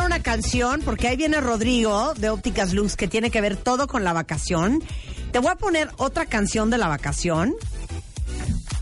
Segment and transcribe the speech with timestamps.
[0.00, 3.86] poner una canción porque ahí viene Rodrigo de Ópticas Luz que tiene que ver todo
[3.86, 4.82] con la vacación.
[5.32, 7.54] Te voy a poner otra canción de la vacación.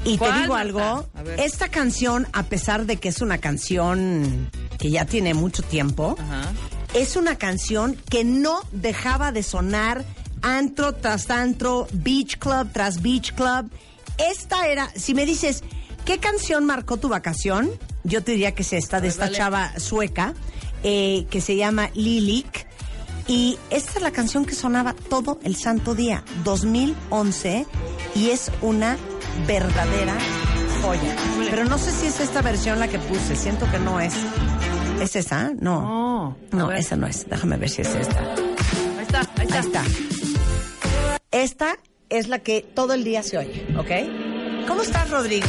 [0.05, 1.41] Y te ¿Cuál, digo algo, A ver.
[1.41, 6.53] esta canción, a pesar de que es una canción que ya tiene mucho tiempo, Ajá.
[6.95, 10.05] es una canción que no dejaba de sonar
[10.41, 13.71] antro tras antro, beach club tras beach club.
[14.19, 15.65] Esta era, si me dices,
[16.05, 17.71] ¿qué canción marcó tu vacación?
[18.05, 20.33] Yo te diría que es esta, de esta chava sueca,
[20.83, 22.67] eh, que se llama Lilik.
[23.27, 27.67] Y esta es la canción que sonaba todo el santo día, 2011,
[28.15, 28.97] y es una
[29.47, 30.17] verdadera
[30.83, 31.17] joya.
[31.51, 34.15] Pero no sé si es esta versión la que puse, siento que no es.
[35.01, 35.53] ¿Es esa?
[35.61, 36.37] No.
[36.51, 37.29] No, a No, esa no es.
[37.29, 38.19] Déjame ver si es esta.
[38.19, 39.55] Ahí está, ahí está.
[39.55, 39.85] Ahí está.
[41.31, 41.77] Esta
[42.09, 44.28] es la que todo el día se oye, ¿ok?
[44.69, 45.47] ¿Cómo estás, Rodrigo?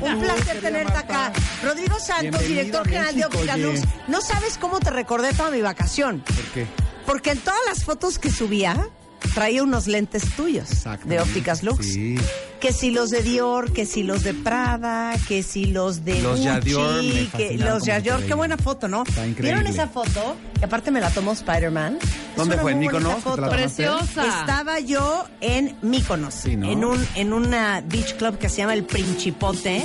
[0.00, 1.32] Un placer tenerte acá.
[1.62, 3.58] Rodrigo Santos, director general de.
[3.58, 3.80] Luz.
[4.08, 6.20] No sabes cómo te recordé toda mi vacación.
[6.20, 6.66] ¿Por qué?
[7.06, 8.88] Porque en todas las fotos que subía,
[9.34, 10.70] traía unos lentes tuyos
[11.04, 11.86] de Ópticas Lux.
[11.86, 12.16] sí.
[12.64, 16.38] Que si los de Dior, que si los de Prada, que si los de Los
[16.38, 17.04] Gucci, Yadior
[17.36, 18.22] que los Yadior.
[18.22, 19.02] Qué buena foto, ¿no?
[19.06, 19.52] Está increíble.
[19.52, 20.34] ¿Vieron esa foto?
[20.58, 21.98] Que aparte me la tomó Spider-Man.
[22.38, 22.72] ¿Dónde fue?
[22.72, 23.22] ¿En Mykonos?
[23.50, 24.40] Preciosa.
[24.40, 26.72] Estaba yo en Mykonos, Sí, ¿no?
[26.72, 29.84] en un en una beach club que se llama El Principote.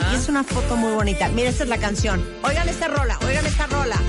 [0.00, 0.12] Ajá.
[0.12, 1.28] Y es una foto muy bonita.
[1.28, 2.26] Mira, esta es la canción.
[2.42, 4.00] Oigan esta rola, oigan esta rola.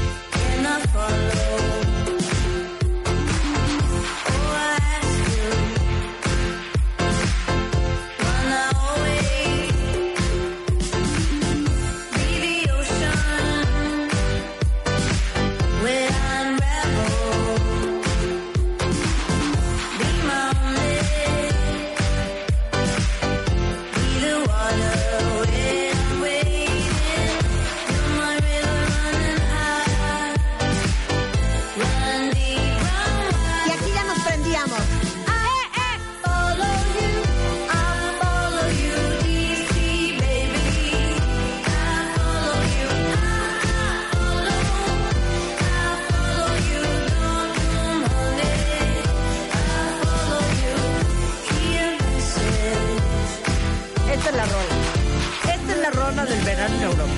[54.27, 55.55] Esta es la rola.
[55.55, 57.13] Esta es la rola del verano en Europa.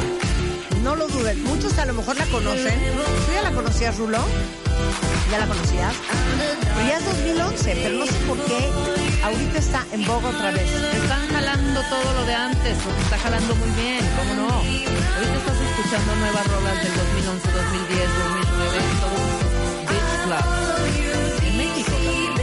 [0.83, 1.43] No lo duden.
[1.43, 2.79] Muchos a lo mejor la conocen.
[3.25, 4.19] ¿Tú ya la conocías, Rulo?
[5.31, 5.95] ¿Ya la conocías?
[6.61, 8.69] Pero ya es 2011, pero no sé por qué
[9.23, 10.69] ahorita está en boga otra vez.
[10.69, 14.53] Están jalando todo lo de antes, porque está jalando muy bien, ¿cómo no?
[14.53, 19.57] Ahorita estás escuchando nuevas rolas del 2011, 2010, 2009, todos esos
[19.89, 21.41] beach clubs.
[21.41, 22.33] En México también.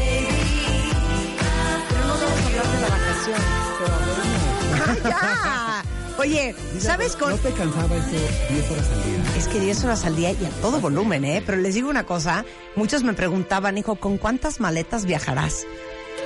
[1.89, 3.67] Pero no vamos a hablar de la vacación.
[3.79, 4.46] ¡Ah,
[5.05, 5.83] ya!
[6.19, 7.31] Oye, ¿sabes con...?
[7.31, 8.09] ¿No te cansaba eso
[8.51, 9.37] 10 horas al día?
[9.37, 11.43] Es que 10 horas al día y a todo volumen, ¿eh?
[11.45, 12.45] Pero les digo una cosa,
[12.75, 15.67] muchos me preguntaban, hijo, ¿con cuántas maletas viajarás?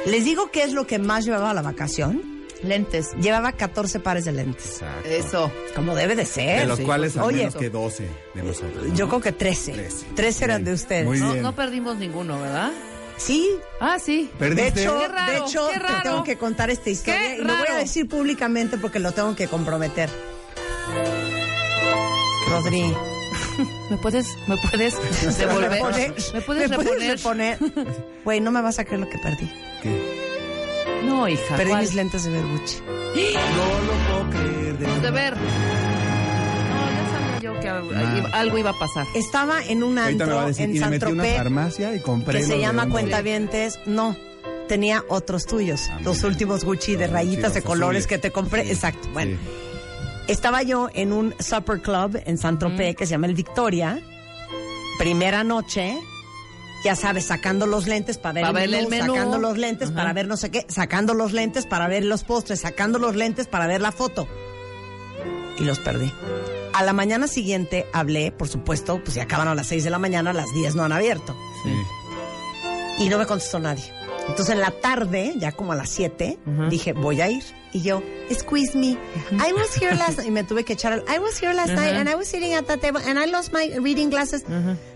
[0.07, 2.23] Les digo qué es lo que más llevaba a la vacación.
[2.63, 3.13] Lentes.
[3.21, 4.67] Llevaba 14 pares de lentes.
[4.83, 5.09] Exacto.
[5.09, 5.53] Eso.
[5.75, 6.61] Como debe de ser.
[6.61, 6.85] De los sí.
[6.85, 8.87] cuales al Oye, menos que 12 de nosotros.
[8.87, 8.95] ¿no?
[8.95, 9.73] yo creo que 13.
[9.73, 10.07] 13.
[10.15, 11.07] 13 eran de ustedes.
[11.07, 12.71] Muy No, no perdimos ninguno, ¿verdad?
[13.21, 13.49] Sí.
[13.81, 14.31] Ah, sí.
[14.33, 14.81] De ¿Perdiste?
[14.83, 17.55] hecho, Qué raro, de hecho qué te tengo que contar esta historia Qué y lo
[17.57, 20.09] voy a decir públicamente porque lo tengo que comprometer.
[22.49, 22.83] Rodri,
[23.91, 24.95] ¿Me puedes, me puedes
[25.39, 25.71] devolver?
[25.71, 26.15] reponer.
[26.35, 27.17] ¿Me puedes reponer?
[27.17, 27.59] reponer?
[28.25, 29.51] Güey, no me vas a creer lo que perdí.
[29.83, 31.01] ¿Qué?
[31.05, 31.57] No, hija.
[31.57, 31.83] Perdí ¿cuál?
[31.83, 32.79] mis lentes de Vergucci.
[32.81, 34.79] No lo puedo creer.
[34.79, 35.35] De De ver.
[37.61, 39.07] Que algo- algo iba a pasar.
[39.15, 41.23] Estaba en un Ahorita me va a antro decir, en y San metí a una
[41.23, 42.89] Tropez farmacia y compré que se llama.
[42.89, 43.79] Cuentavientes.
[43.87, 44.17] No,
[44.69, 45.89] tenía otros tuyos.
[45.91, 46.29] Ah, los mira.
[46.29, 48.07] últimos Gucci de Sí, rayitas de colores azules.
[48.07, 48.65] que te compré.
[48.65, 49.09] Sí, Exacto.
[49.13, 50.33] Bueno, sí.
[50.33, 54.01] estaba yo en un supper club en San Tropez que se llama el Victoria.
[54.99, 55.99] Primera noche.
[56.83, 59.15] Ya sabes, sacando los lentes para ver, el, ver menú, el menú.
[59.15, 59.97] sacando los lentes Ajá.
[59.99, 63.47] para ver no sé qué, sacando los lentes para ver los postres, sacando los lentes
[63.49, 64.27] para ver la foto.
[65.59, 66.11] Y los perdí.
[66.81, 69.99] A la mañana siguiente hablé, por supuesto, pues ya acaban a las 6 de la
[69.99, 71.37] mañana, a las 10 no han abierto.
[71.63, 73.05] Sí.
[73.05, 73.85] Y no me contestó nadie.
[74.31, 76.39] Entonces en la tarde, ya como a las 7,
[76.71, 77.43] dije, voy a ir.
[77.73, 78.97] Y yo, squeeze me.
[79.33, 80.27] I was here last night.
[80.27, 82.53] Y me tuve que echar el, I was here last night and I was sitting
[82.55, 84.43] at that table and I lost my reading glasses.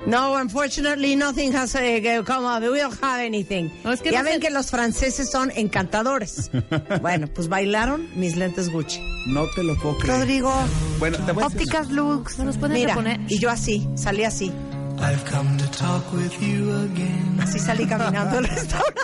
[0.06, 2.62] No, unfortunately, nothing has uh, come up.
[2.62, 3.70] We don't have anything.
[3.84, 6.50] No, es que ya no ven se- que los franceses son encantadores.
[7.00, 9.00] bueno, pues bailaron mis lentes Gucci.
[9.28, 10.18] No te lo puedo creer.
[10.18, 10.52] Rodrigo,
[10.98, 12.38] Bueno, te ópticas Lux.
[12.38, 13.20] ¿Me los pueden Mira, reponer?
[13.28, 14.50] y yo así, salí así.
[14.98, 19.00] I've come to talk with you again Así salí caminando al restaurante.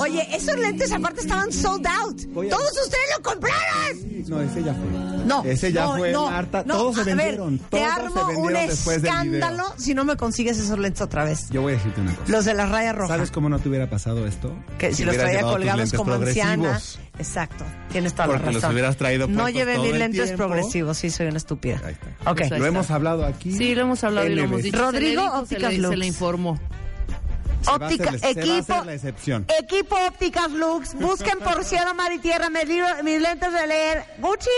[0.00, 2.20] Oye, esos lentes aparte estaban sold out.
[2.32, 3.85] Todos ustedes lo compraron.
[4.28, 5.24] No, ese ya fue.
[5.26, 6.62] No, Ese ya no, fue, no, Marta.
[6.66, 7.58] no, Todos se a ver, vendieron.
[7.58, 11.48] te se armo un después escándalo si no me consigues esos lentes otra vez.
[11.50, 12.30] Yo voy a decirte una cosa.
[12.32, 13.08] Los de las rayas rojas.
[13.16, 14.52] ¿Sabes cómo no te hubiera pasado esto?
[14.78, 16.80] que si los traía colgados como anciana.
[17.18, 17.64] Exacto.
[17.90, 18.72] Tienes toda Porque la los razón.
[18.74, 20.36] hubieras traído No puestos llevé mis lentes tiempo.
[20.36, 20.98] progresivos.
[20.98, 21.80] Sí, soy una estúpida.
[21.84, 22.30] Ahí está.
[22.30, 22.36] Ok.
[22.38, 22.68] Pues ahí Lo está.
[22.68, 23.52] hemos hablado aquí.
[23.52, 24.76] Sí, lo hemos hablado y lo hemos dicho.
[24.78, 25.88] Rodrigo, se le dijo, se Ópticas Lux.
[25.90, 26.60] se le informó.
[27.66, 29.46] Se va a hacer Óptica, la- se va a equipo, hacer la excepción.
[29.58, 34.04] equipo ópticas Lux, busquen por cielo, mar y tierra mis, libros- mis lentes de leer.
[34.18, 34.48] Gucci.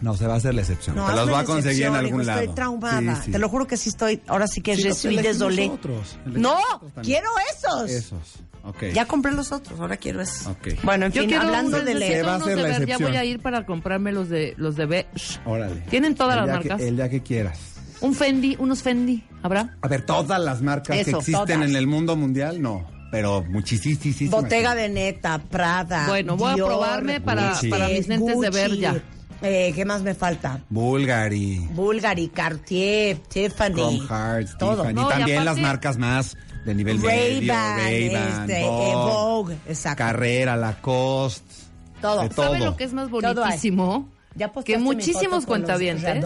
[0.00, 0.96] No, se va a hacer la excepción.
[0.96, 2.40] No, te las va a conseguir en excepción, algún lado.
[2.40, 3.14] Estoy traumada.
[3.16, 3.30] Sí, sí.
[3.32, 4.20] Te lo juro que sí estoy.
[4.26, 5.04] Ahora sí que Sí, nosotros,
[5.46, 6.58] elegimos No,
[7.02, 7.90] quiero esos.
[7.90, 8.18] Esos.
[8.64, 8.84] Ok.
[8.92, 10.46] Ya compré los otros, ahora quiero esos.
[10.48, 10.68] Ok.
[10.82, 12.16] Bueno, en Yo fin, quiero hablando de leer.
[12.18, 13.10] Se va a hacer la ver, Ya excepción.
[13.10, 15.40] voy a ir para comprarme los de los de beige.
[15.46, 15.80] Órale.
[15.88, 16.86] Tienen todas El las día que- marcas.
[16.86, 17.58] el día que quieras.
[18.04, 19.76] Un Fendi, unos Fendi, ¿habrá?
[19.80, 21.50] A ver, todas las marcas que existen todas.
[21.50, 22.86] en el mundo mundial, no.
[23.10, 24.30] Pero muchísimas.
[24.30, 26.06] Bottega Veneta, Prada.
[26.08, 27.68] Bueno, voy a probarme para- Gucci.
[27.68, 29.02] para mis lentes de ver ya.
[29.40, 30.60] Eh, ¿Qué más me falta?
[30.68, 31.58] Bulgari.
[31.72, 33.74] Bulgari, Cartier, Tiffany.
[33.74, 34.76] Chrome Hearts, todo.
[34.82, 34.94] Tiffany.
[34.94, 36.36] No, y también las aparte- marcas más
[36.66, 37.54] de nivel medio.
[37.54, 40.04] Ray-Ban, este, eh, Vogue, Vogue, exacto.
[40.04, 41.54] Carrera, Lacoste.
[42.00, 42.22] Todo.
[42.22, 42.46] De todo.
[42.46, 44.08] ¿Saben lo que es más bonitísimo?
[44.34, 46.22] ¿Ya que muchísimos cuentavientes?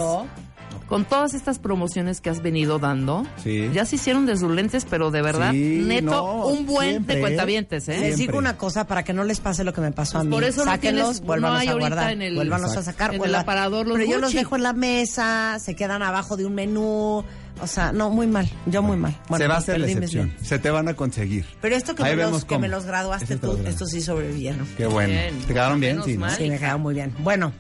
[0.89, 3.69] Con todas estas promociones que has venido dando, Sí.
[3.75, 7.15] ya se hicieron de sus lentes, pero de verdad, Sí, neto, no, un buen siempre,
[7.17, 7.23] de ¿eh?
[7.25, 7.99] cuentavientes, ¿eh?
[8.01, 10.31] Les digo una cosa para que no les pase lo que me pasó a mí.
[10.31, 13.15] Pues por eso no Sáquenlos, tienes- vuélvanlos no a guardar, en el- vuélvanlos a sacar.
[13.15, 16.47] en el aparador los Pero yo los dejo en la mesa, se quedan abajo de
[16.47, 17.25] un menú.
[17.61, 18.49] O sea, no, muy mal.
[18.67, 19.17] Yo muy mal.
[19.29, 20.33] Bueno, se va a pues hacer la excepción.
[20.41, 21.45] Se te van a conseguir.
[21.61, 24.65] Pero esto que, me los, que me los graduaste tú, estos sí sobrevivieron.
[24.77, 25.11] Qué bueno.
[25.13, 25.37] Bien.
[25.41, 26.01] ¿Te quedaron bien?
[26.05, 26.31] Sí, ¿no?
[26.31, 27.13] Sí, me quedaron muy bien.
[27.19, 27.53] Bueno,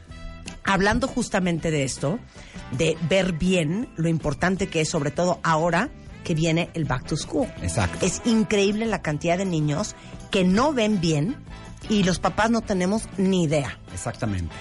[0.69, 2.19] hablando justamente de esto,
[2.73, 5.89] de ver bien lo importante que es, sobre todo ahora
[6.25, 7.49] que viene el back to school.
[7.63, 8.05] Exacto.
[8.05, 9.97] Es increíble la cantidad de niños
[10.31, 11.37] que no ven bien
[11.89, 13.79] y los papás no tenemos ni idea.
[13.95, 14.55] Exactamente.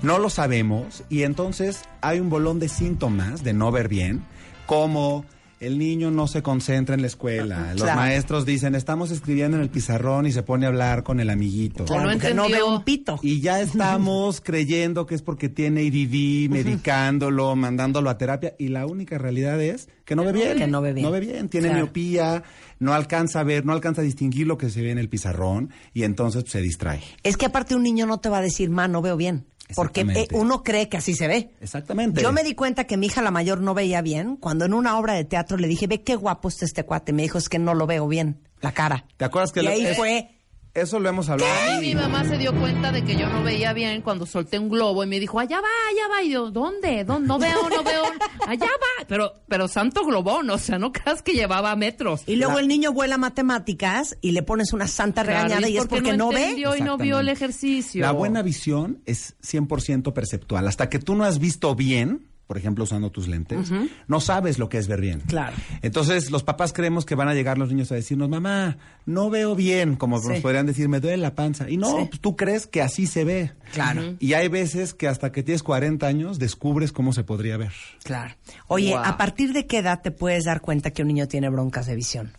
[0.00, 4.24] No lo sabemos y entonces hay un bolón de síntomas de no ver bien,
[4.64, 5.26] como
[5.62, 8.00] el niño no se concentra en la escuela, los Claro.
[8.00, 11.84] maestros dicen estamos escribiendo en el pizarrón y se pone a hablar con el amiguito.
[11.84, 12.04] Claro.
[12.04, 13.18] no porque no ve un pito.
[13.22, 18.54] Y ya estamos creyendo que es porque tiene IDD, medicándolo, mandándolo a terapia.
[18.58, 20.56] Y la única realidad es que no ve bien.
[20.58, 21.04] Que no ve bien.
[21.06, 21.48] No ve bien.
[21.48, 21.84] Tiene Claro.
[21.84, 22.42] miopía,
[22.80, 25.70] no alcanza a ver, no alcanza a distinguir lo que se ve en el pizarrón
[25.94, 27.00] y entonces pues, se distrae.
[27.22, 29.46] Es que aparte un niño no te va a decir, ma, no veo bien.
[29.76, 31.50] Porque eh, uno cree que así se ve.
[31.60, 32.22] Exactamente.
[32.22, 34.98] Yo me di cuenta que mi hija la mayor no veía bien cuando en una
[34.98, 37.12] obra de teatro le dije, ve qué guapo está este cuate.
[37.12, 39.04] Me dijo, es que no lo veo bien, la cara.
[39.16, 40.30] ¿Te acuerdas que y ahí es- fue,
[40.74, 41.82] Eso lo hemos hablado.
[41.82, 44.70] Y mi mamá se dio cuenta de que yo no veía bien cuando solté un
[44.70, 46.22] globo y me dijo, allá va, allá va.
[46.22, 47.04] Y yo, ¿dónde?
[47.04, 47.28] ¿Dónde?
[47.28, 48.02] No veo, no veo.
[48.48, 49.04] Allá va.
[49.06, 52.22] Pero, pero santo globón, o sea, no creas que llevaba metros.
[52.26, 55.86] Y luego el niño vuela matemáticas y le pones una santa Claro, regañada y es
[55.86, 56.40] porque no, ve.
[56.42, 58.00] entendió y no vio el ejercicio.
[58.02, 60.66] La buena visión es 100% perceptual.
[60.66, 63.70] Hasta que tú no has visto bien, por ejemplo, usando tus lentes,
[64.08, 65.20] no sabes lo que es ver bien.
[65.20, 65.56] Claro.
[65.80, 69.54] Entonces, los papás creemos que van a llegar los niños a decirnos, mamá, no veo
[69.54, 70.28] bien, como Sí.
[70.28, 71.70] nos podrían decir, me duele la panza.
[71.70, 72.06] Y no, Sí.
[72.10, 73.52] pues, tú crees que así se ve.
[73.72, 74.16] Claro.
[74.18, 77.72] Y hay veces que hasta que tienes 40 años descubres cómo se podría ver.
[78.04, 78.34] Claro.
[78.66, 79.02] Oye, Wow.
[79.02, 81.94] ¿a partir de qué edad te puedes dar cuenta que un niño tiene broncas de
[81.96, 82.32] visión?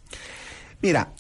[0.84, 1.12] Mira,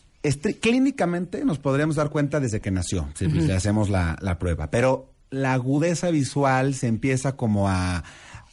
[0.61, 5.09] clínicamente nos podríamos dar cuenta desde que nació, si le hacemos la, la prueba, pero
[5.29, 8.03] la agudeza visual se empieza como a,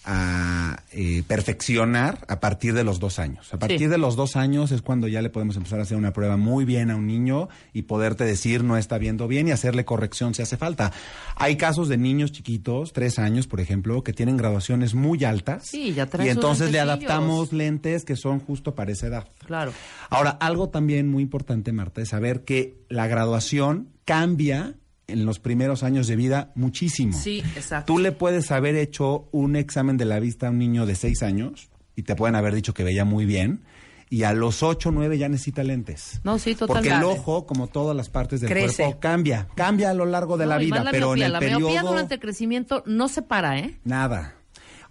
[0.04, 3.52] a, eh, perfeccionar a partir de los dos años.
[3.52, 3.86] A partir Sí.
[3.86, 6.64] de los dos años es cuando ya le podemos empezar a hacer una prueba muy
[6.64, 10.42] bien a un niño y poderte decir no está viendo bien y hacerle corrección si
[10.42, 10.92] hace falta.
[11.36, 15.92] Hay casos de niños chiquitos, tres años por ejemplo, que tienen graduaciones muy altas Sí,
[15.92, 19.28] ya y entonces le adaptamos lentes que son justo para esa edad.
[19.46, 19.72] Claro.
[20.08, 24.74] Ahora, algo también muy importante, Marta, es saber que la graduación cambia
[25.10, 27.16] en los primeros años de vida muchísimo.
[27.16, 27.92] Sí, exacto.
[27.92, 31.22] Tú le puedes haber hecho un examen de la vista a un niño de seis
[31.22, 33.62] años y te pueden haber dicho que veía muy bien
[34.08, 36.20] y a los ocho, nueve ya necesita lentes.
[36.24, 37.06] No, sí, Porque el totalmente.
[37.20, 38.82] ojo, como todas las partes del Crece.
[38.84, 39.46] cuerpo, cambia.
[39.54, 41.24] Cambia a lo largo de No, la vida, la pero miopía.
[41.24, 41.58] en el la periodo...
[41.60, 43.78] miopía durante el crecimiento no se para, ¿eh?
[43.84, 44.34] Nada.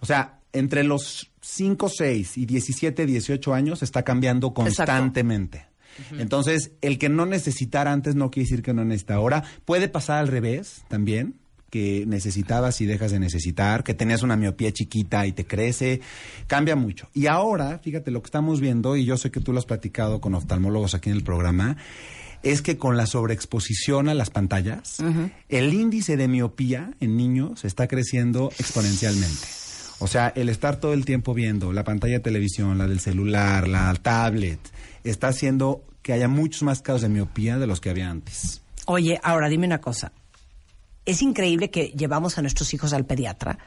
[0.00, 5.66] O sea, entre los 5, 6 y 17, 18 años está cambiando constantemente.
[6.18, 9.44] Entonces, el que no necesitara antes no quiere decir que no necesita ahora.
[9.64, 11.36] Puede pasar al revés también,
[11.70, 16.00] que necesitabas y dejas de necesitar, que tenías una miopía chiquita y te crece,
[16.46, 17.08] cambia mucho.
[17.14, 20.20] Y ahora, fíjate lo que estamos viendo, y yo sé que tú lo has platicado
[20.20, 21.76] con oftalmólogos aquí en el programa,
[22.42, 24.96] es que con la sobreexposición a las pantallas,
[25.48, 29.46] el índice de miopía en niños está creciendo exponencialmente.
[30.00, 33.68] O sea, el estar todo el tiempo viendo la pantalla de televisión, la del celular,
[33.68, 34.58] la tablet,
[35.04, 38.62] está haciendo que haya muchos más casos de miopía de los que había antes.
[38.86, 40.12] Oye, ahora dime una cosa.
[41.04, 43.58] Es increíble que llevamos a nuestros hijos al pediatra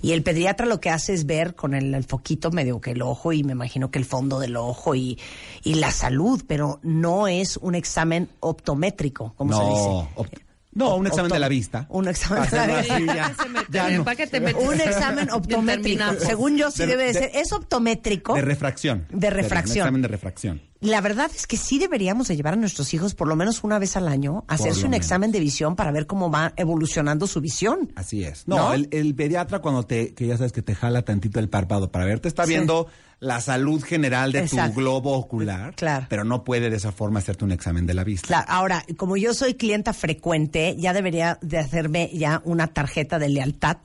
[0.00, 3.02] y el pediatra lo que hace es ver con el, el foquito medio que el
[3.02, 5.18] ojo y me imagino que el fondo del ojo y,
[5.62, 10.38] y la salud, pero no es un examen optométrico, como se dice.
[10.74, 11.86] No, un examen Opto- de la vista.
[11.90, 12.94] Un examen de la vista.
[12.96, 13.34] así, ya.
[13.42, 14.04] Se mete- Ya no.
[14.04, 14.40] ¿Para qué te?
[14.54, 16.04] Un examen optométrico.
[16.18, 17.30] Según yo, sí De- debe de de- ser.
[17.34, 18.34] Es optométrico.
[18.34, 19.06] De refracción.
[19.10, 19.82] De refracción.
[19.82, 20.62] Un examen de refracción.
[20.80, 23.78] La verdad es que sí deberíamos de llevar a nuestros hijos por lo menos una
[23.78, 25.04] vez al año a hacerse un menos.
[25.06, 27.92] examen de visión para ver cómo va evolucionando su visión.
[27.94, 28.48] Así es.
[28.48, 28.72] No, ¿No?
[28.74, 32.04] El, el pediatra cuando te, que ya sabes que te jala tantito el párpado para
[32.04, 32.50] verte, está Sí.
[32.50, 32.88] viendo
[33.22, 34.74] la salud general de Exacto.
[34.74, 35.74] tu globo ocular.
[35.76, 36.06] Claro.
[36.08, 38.26] Pero no puede de esa forma hacerte un examen de la vista.
[38.26, 43.28] Claro, ahora, como yo soy clienta frecuente, ya debería de hacerme ya una tarjeta de
[43.28, 43.76] lealtad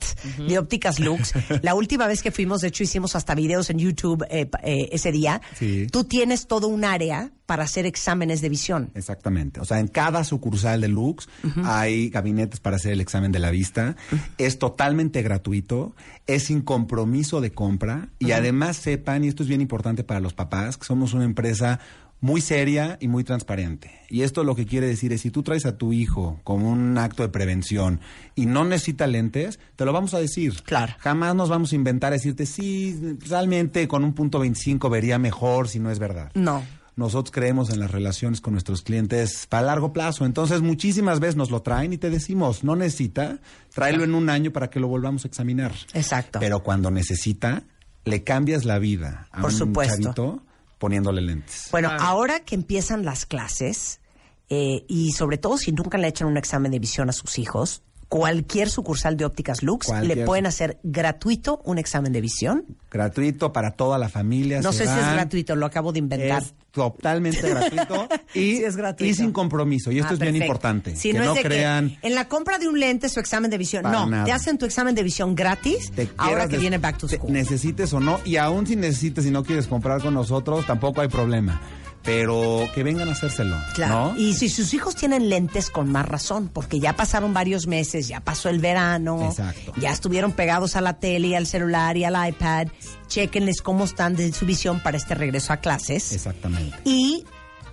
[0.46, 1.34] de ópticas Lux.
[1.62, 5.12] La última vez que fuimos, de hecho, hicimos hasta videos en YouTube eh, eh, ese
[5.12, 5.40] día.
[5.56, 5.86] Sí.
[5.86, 8.90] Tú tienes todo un área para hacer exámenes de visión.
[8.94, 9.58] Exactamente.
[9.60, 11.30] O sea, en cada sucursal de Lux
[11.64, 13.96] hay gabinetes para hacer el examen de la vista.
[14.36, 15.94] Es totalmente gratuito,
[16.26, 20.34] es sin compromiso de compra y además sepan, y esto es bien importante para los
[20.34, 21.78] papás, que somos una empresa
[22.20, 23.92] muy seria y muy transparente.
[24.10, 26.98] Y esto lo que quiere decir es, si tú traes a tu hijo como un
[26.98, 28.00] acto de prevención
[28.34, 30.54] y no necesita lentes, te lo vamos a decir.
[30.64, 30.94] Claro.
[30.98, 35.68] Jamás nos vamos a inventar a decirte, sí, realmente con un punto 25 vería mejor
[35.68, 36.64] si no es verdad No.
[36.96, 40.24] nosotros creemos en las relaciones con nuestros clientes para largo plazo.
[40.26, 43.38] Entonces, muchísimas veces nos lo traen y te decimos, no necesita,
[43.72, 45.72] tráelo en un año para que lo volvamos a examinar.
[45.94, 46.40] Exacto.
[46.40, 47.62] Pero cuando necesita,
[48.08, 50.02] le cambias la vida a Por un supuesto.
[50.02, 50.42] chavito
[50.78, 51.68] poniéndole lentes.
[51.70, 54.00] Bueno, ahora que empiezan las clases,
[54.48, 57.82] eh, y sobre todo si nunca le echan un examen de visión a sus hijos,
[58.08, 62.64] cualquier sucursal de ópticas Lux le pueden hacer gratuito un examen de visión.
[62.90, 64.60] Gratuito para toda la familia.
[64.60, 66.42] No sé si es gratuito, lo acabo de inventar.
[66.42, 69.10] Es totalmente gratuito y, Sí, es gratuito.
[69.10, 69.90] y sin compromiso.
[69.92, 70.44] Y esto Ah, es bien perfecto.
[70.46, 70.96] importante.
[70.96, 71.98] Si que no, no, es de que crean...
[72.02, 73.82] en la compra de un lente su examen de visión.
[73.82, 74.24] No, nada.
[74.24, 77.32] te hacen tu examen de visión gratis te ahora que viene Back to School.
[77.32, 81.08] necesites o no, y aún si necesites y no quieres comprar con nosotros, tampoco hay
[81.08, 81.60] problema.
[82.04, 83.56] Pero que vengan a hacérselo.
[83.74, 84.12] Claro.
[84.12, 84.16] ¿no?
[84.18, 88.20] Y si sus hijos tienen lentes, con más razón, porque ya pasaron varios meses, ya
[88.20, 89.72] pasó el verano, Exacto.
[89.76, 92.68] ya estuvieron pegados a la tele y al celular y al iPad.
[93.08, 96.12] Chequenles cómo están de su visión para este regreso a clases.
[96.12, 96.76] Exactamente.
[96.84, 97.24] Y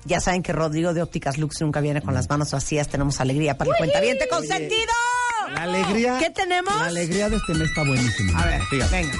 [0.05, 2.87] ya saben que Rodrigo de Ópticas Lux nunca viene con las manos vacías.
[2.87, 4.93] Tenemos alegría para el cuentaviente consentido.
[5.53, 6.17] La alegría.
[6.19, 6.75] ¿Qué tenemos?
[6.75, 8.39] La alegría de este mes está buenísima.
[8.39, 8.95] A ver, Fíjate.
[8.95, 9.17] venga.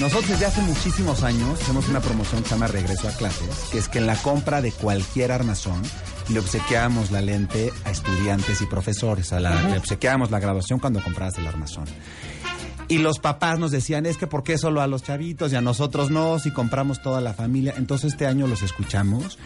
[0.00, 3.78] Nosotros desde hace muchísimos años hacemos una promoción que se llama Regreso a Clases, que
[3.78, 5.82] es que en la compra de cualquier armazón
[6.28, 9.32] le obsequiamos la lente a estudiantes y profesores.
[9.32, 11.84] A la, Le obsequiamos la graduación cuando compras el armazón.
[12.88, 15.60] Y los papás nos decían, es que ¿por qué solo a los chavitos y a
[15.60, 17.74] nosotros no, si compramos toda la familia?
[17.76, 19.38] Entonces este año los escuchamos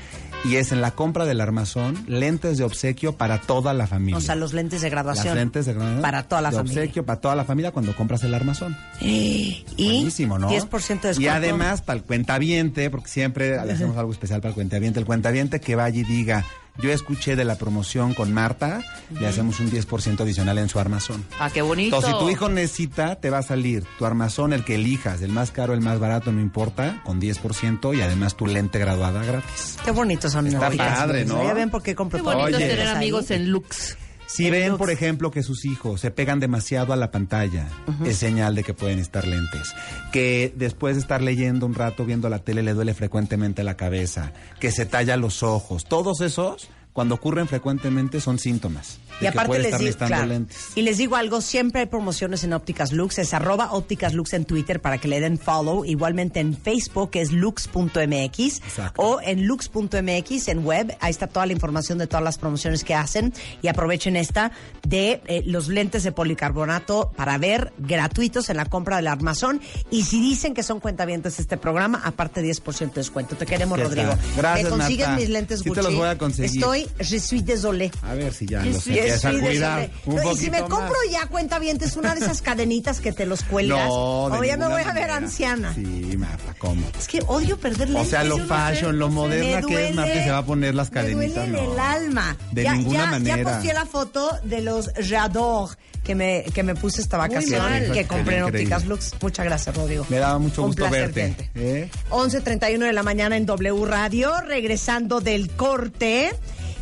[0.44, 4.18] y es en la compra del armazón, lentes de obsequio para toda la familia.
[4.18, 5.28] O sea, los lentes de graduación.
[5.28, 6.02] Las lentes de graduación.
[6.02, 6.80] Para toda la de familia.
[6.82, 8.76] obsequio para toda la familia cuando compras el armazón.
[9.00, 10.50] Y Buenísimo, ¿no?
[10.50, 11.20] 10% de descuento.
[11.20, 15.06] Y además, para el cuentaviente, porque siempre le hacemos algo especial para el cuentaviente, el
[15.06, 16.44] cuentaviente que vaya y diga,
[16.78, 18.80] yo escuché de la promoción con Marta,
[19.18, 21.24] le hacemos un 10% adicional en su armazón.
[21.38, 21.96] Ah, qué bonito.
[21.96, 25.30] Entonces, si tu hijo necesita, te va a salir tu armazón, el que elijas, el
[25.30, 29.76] más caro, el más barato, no importa, con 10% y además tu lente graduada gratis.
[29.84, 31.24] Qué bonitos son Está padre.
[31.24, 31.42] ¿no?
[31.44, 32.68] Ya ven por qué compro Qué bonito Oye.
[32.68, 33.96] tener amigos en Lux.
[34.26, 37.68] Si En ven, por ejemplo, que sus hijos se pegan demasiado a la pantalla,
[38.04, 39.74] es señal de que pueden estar lentes.
[40.12, 44.32] Que después de estar leyendo un rato, viendo la tele, le duele frecuentemente la cabeza.
[44.60, 45.84] Que se talla los ojos.
[45.84, 48.98] Todos esos, cuando ocurren frecuentemente, son síntomas.
[49.16, 52.92] Y que aparte les digo, claro, y les digo algo, siempre hay promociones en Ópticas
[52.92, 57.10] Lux, es arroba Ópticas Lux en Twitter para que le den follow, igualmente en Facebook
[57.14, 58.60] es lux.mx
[58.96, 62.94] o en lux.mx en web, ahí está toda la información de todas las promociones que
[62.94, 64.52] hacen y aprovechen esta
[64.86, 70.02] de eh, los lentes de policarbonato para ver gratuitos en la compra del armazón y
[70.02, 73.36] si dicen que son cuentavientes este programa, aparte 10% de descuento.
[73.36, 74.12] Te queremos, Rodrigo.
[74.36, 75.20] Gracias, ¿Me consigues Marta.
[75.20, 75.82] mis lentes Sí te Gucci?
[75.82, 76.50] los voy a conseguir.
[76.60, 77.90] Estoy, je suis désolé.
[78.02, 78.62] A ver si ya
[79.04, 79.92] Empieza a descuides, cuidar hombre.
[80.06, 80.70] un No, y si me más.
[80.70, 83.86] compro ya cuenta bien, es una de esas cadenitas que te los cuelgas.
[83.88, 85.72] No, o ya me voy a ver anciana.
[85.74, 86.86] Sí, Marta, ¿cómo?
[86.98, 88.10] Es que odio perder O lentes.
[88.10, 90.90] sea, lo fashion, lo Me moderna que es, Marta, duele- se va a poner las
[90.90, 91.34] Me cadenitas.
[91.46, 91.72] duele en no.
[91.72, 92.36] el alma.
[92.52, 93.36] De ya, ninguna ya, manera.
[93.36, 97.90] Ya posteé la foto de los J'adore que me, que me puse esta vacación mal.
[97.92, 98.42] que compré en.
[98.44, 99.12] Ópticas Lux.
[99.22, 100.04] Muchas gracias, Rodrigo.
[100.10, 101.34] Me daba mucho gusto verte.
[101.54, 101.88] ¿eh?
[102.10, 106.30] 11.31 de la mañana en W Radio, regresando del corte.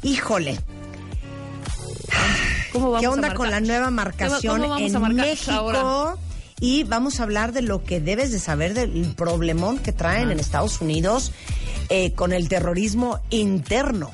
[0.02, 0.58] Híjole,
[2.72, 5.50] ¿Cómo vamos ¿qué onda con la nueva marcación ¿Cómo vamos en marcar México?
[5.52, 6.16] ahora?
[6.60, 10.38] Y vamos a hablar de lo que debes de saber del problemón que traen en
[10.38, 11.32] Estados Unidos
[11.88, 14.10] eh, con el terrorismo interno.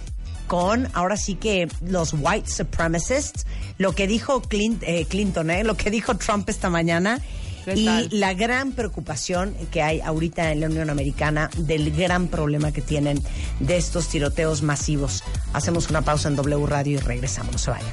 [0.46, 3.44] Con ahora sí que los white supremacists,
[3.76, 7.20] lo que dijo Clint- eh, Clinton, eh, lo que dijo Trump esta mañana
[7.66, 8.08] ¿Qué y tal?
[8.12, 13.22] la gran preocupación que hay ahorita en la Unión Americana del gran problema que tienen
[13.60, 15.22] de estos tiroteos masivos.
[15.52, 17.92] Hacemos una pausa en W Radio y regresamos, no se vayan.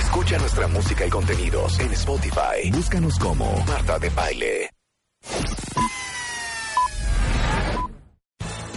[0.00, 2.70] Escucha nuestra música y contenidos en Spotify.
[2.72, 4.70] Búscanos como Marta de Baile.